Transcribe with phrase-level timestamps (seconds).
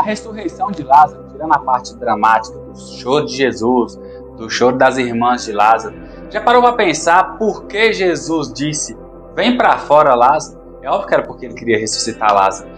[0.00, 4.00] na ressurreição de Lázaro, tirando a parte dramática do choro de Jesus,
[4.36, 5.94] do choro das irmãs de Lázaro,
[6.30, 8.96] já parou para pensar por que Jesus disse:
[9.36, 10.58] Vem para fora, Lázaro?
[10.82, 12.70] É óbvio que era porque ele queria ressuscitar Lázaro.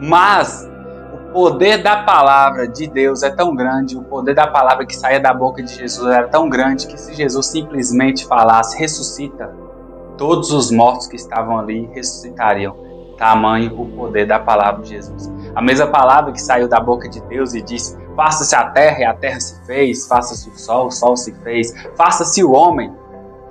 [0.00, 0.66] Mas
[1.12, 5.20] o poder da palavra de Deus é tão grande, o poder da palavra que saía
[5.20, 9.54] da boca de Jesus era tão grande que se Jesus simplesmente falasse: ressuscita,
[10.16, 12.88] todos os mortos que estavam ali ressuscitariam.
[13.18, 15.30] Tamanho o poder da palavra de Jesus.
[15.54, 19.04] A mesma palavra que saiu da boca de Deus e disse: Faça-se a terra, e
[19.04, 22.92] a terra se fez, faça-se o sol, o sol se fez, faça-se o homem,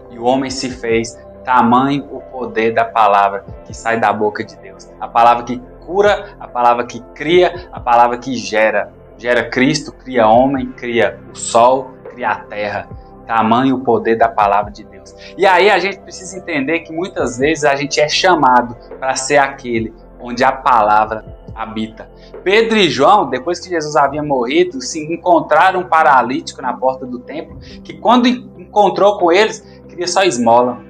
[0.10, 1.18] e o homem se fez.
[1.44, 4.88] Tamanho o poder da palavra que sai da boca de Deus.
[5.00, 8.94] A palavra que cura, a palavra que cria, a palavra que gera.
[9.18, 12.88] Gera Cristo, cria homem, cria o sol, cria a terra.
[13.26, 15.16] Tamanho o poder da palavra de Deus.
[15.38, 19.38] E aí a gente precisa entender que muitas vezes a gente é chamado para ser
[19.38, 22.10] aquele onde a palavra habita.
[22.44, 27.20] Pedro e João, depois que Jesus havia morrido, se encontraram um paralítico na porta do
[27.20, 30.82] templo, que quando encontrou com eles, queria só esmola.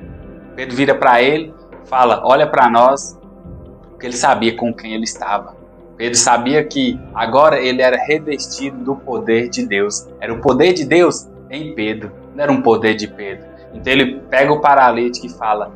[0.55, 1.53] Pedro vira para ele,
[1.85, 3.17] fala: Olha para nós,
[3.91, 5.57] porque ele sabia com quem ele estava.
[5.97, 10.07] Pedro sabia que agora ele era revestido do poder de Deus.
[10.21, 13.45] Era o poder de Deus em Pedro, não era um poder de Pedro.
[13.73, 15.71] Então ele pega o paralítico e fala: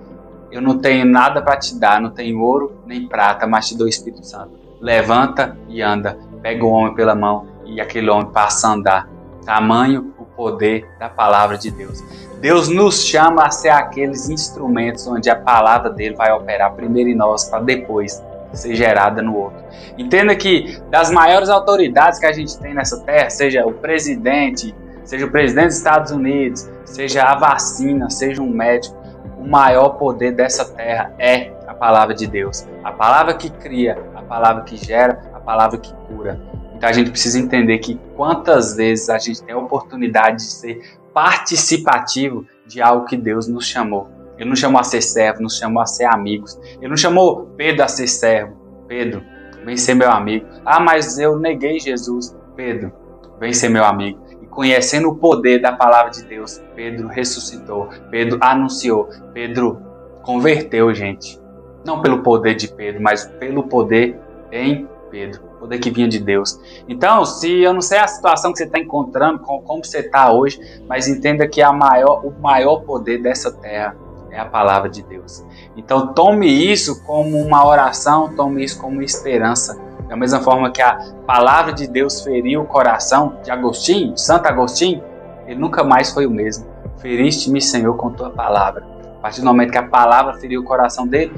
[0.53, 3.87] Eu não tenho nada para te dar, não tenho ouro nem prata, mas te dou
[3.87, 4.51] o Espírito Santo.
[4.79, 6.15] Levanta e anda.
[6.43, 9.09] Pega o homem pela mão e aquele homem passa a andar.
[9.43, 12.03] Tamanho o poder da palavra de Deus.
[12.39, 17.15] Deus nos chama a ser aqueles instrumentos onde a palavra dele vai operar primeiro em
[17.15, 18.21] nós para depois
[18.53, 19.57] ser gerada no outro.
[19.97, 25.25] Entenda que das maiores autoridades que a gente tem nessa terra, seja o presidente, seja
[25.25, 28.95] o presidente dos Estados Unidos, seja a vacina, seja um médico,
[29.43, 32.65] o maior poder dessa terra é a palavra de Deus.
[32.81, 36.39] A palavra que cria, a palavra que gera, a palavra que cura.
[36.73, 40.97] Então a gente precisa entender que quantas vezes a gente tem a oportunidade de ser
[41.13, 44.09] participativo de algo que Deus nos chamou.
[44.37, 46.57] Ele nos chamou a ser servo, nos chamou a ser amigos.
[46.79, 48.55] Ele não chamou Pedro a ser servo.
[48.87, 49.23] Pedro,
[49.65, 50.47] vem ser meu amigo.
[50.65, 52.35] Ah, mas eu neguei Jesus.
[52.55, 52.93] Pedro,
[53.39, 54.22] vem ser meu amigo.
[54.53, 59.81] Conhecendo o poder da palavra de Deus, Pedro ressuscitou, Pedro anunciou, Pedro
[60.21, 61.41] converteu gente.
[61.85, 64.19] Não pelo poder de Pedro, mas pelo poder
[64.51, 66.59] em Pedro poder que vinha de Deus.
[66.89, 70.59] Então, se eu não sei a situação que você está encontrando, como você está hoje,
[70.87, 73.95] mas entenda que a maior, o maior poder dessa terra
[74.29, 75.45] é a palavra de Deus.
[75.77, 79.79] Então, tome isso como uma oração, tome isso como esperança.
[80.13, 85.03] Da mesma forma que a palavra de Deus feriu o coração de Agostinho, Santo Agostinho,
[85.47, 86.67] ele nunca mais foi o mesmo.
[86.97, 88.85] Feriste-me, Senhor, com tua palavra.
[89.17, 91.33] A partir do momento que a palavra feriu o coração dele,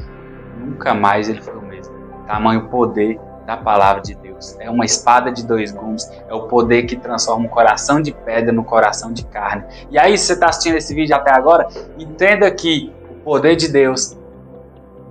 [0.60, 1.96] nunca mais ele foi o mesmo.
[2.28, 4.58] Tamanho poder da palavra de Deus.
[4.60, 8.52] É uma espada de dois gumes, é o poder que transforma um coração de pedra
[8.52, 9.64] no coração de carne.
[9.90, 11.66] E aí, se você está assistindo esse vídeo até agora,
[11.98, 14.18] entenda que o poder de Deus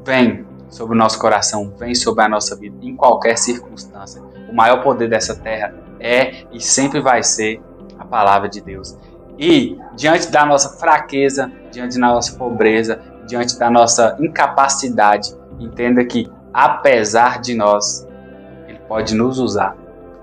[0.05, 0.44] vem
[0.75, 4.21] sobre o nosso coração, vem sobre a nossa vida, em qualquer circunstância.
[4.51, 7.63] O maior poder dessa terra é e sempre vai ser
[7.97, 8.99] a palavra de Deus.
[9.39, 16.29] E diante da nossa fraqueza, diante da nossa pobreza, diante da nossa incapacidade, entenda que
[16.53, 18.05] apesar de nós,
[18.89, 19.77] pode nos usar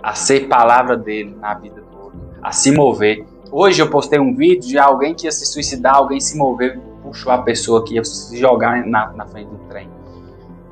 [0.04, 3.26] a ser palavra dele na vida do outro, a se mover.
[3.50, 6.80] Hoje eu postei um vídeo de alguém que ia se suicidar, alguém se moveu e
[7.02, 9.90] puxou a pessoa que ia se jogar na, na frente do trem.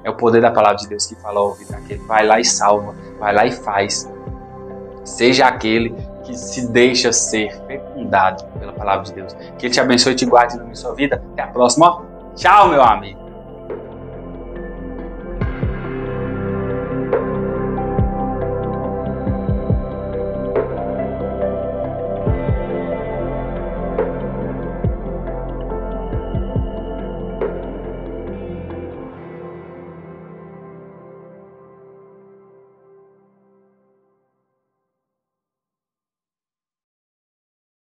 [0.04, 2.00] É o poder da palavra de Deus que fala ao ouvido daquele.
[2.06, 4.10] Vai lá e salva, vai lá e faz.
[5.04, 9.34] Seja aquele que se deixa ser fecundado pela palavra de Deus.
[9.58, 11.22] Que Ele te abençoe e te guarde na sua vida.
[11.34, 12.06] Até a próxima.
[12.36, 13.19] Tchau, meu amigo.